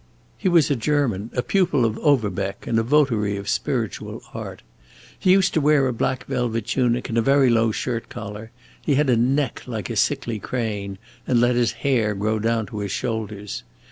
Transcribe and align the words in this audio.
He 0.35 0.49
was 0.49 0.71
a 0.71 0.75
German, 0.75 1.29
a 1.35 1.43
pupil 1.43 1.85
of 1.85 1.99
Overbeck 1.99 2.65
and 2.65 2.79
a 2.79 2.81
votary 2.81 3.37
of 3.37 3.47
spiritual 3.47 4.23
art. 4.33 4.63
He 5.19 5.31
used 5.33 5.53
to 5.53 5.61
wear 5.61 5.85
a 5.85 5.93
black 5.93 6.23
velvet 6.25 6.65
tunic 6.65 7.07
and 7.09 7.19
a 7.19 7.21
very 7.21 7.51
low 7.51 7.71
shirt 7.71 8.09
collar; 8.09 8.49
he 8.81 8.95
had 8.95 9.11
a 9.11 9.15
neck 9.15 9.61
like 9.67 9.91
a 9.91 9.95
sickly 9.95 10.39
crane, 10.39 10.97
and 11.27 11.39
let 11.39 11.55
his 11.55 11.73
hair 11.85 12.15
grow 12.15 12.39
down 12.39 12.65
to 12.65 12.79
his 12.79 12.91
shoulders. 12.91 13.61